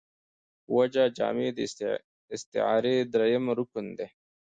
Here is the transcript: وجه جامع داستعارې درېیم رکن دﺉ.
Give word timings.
وجه 0.75 1.03
جامع 1.17 1.45
داستعارې 2.31 2.95
درېیم 3.13 3.45
رکن 3.57 3.85
دﺉ. 3.97 4.05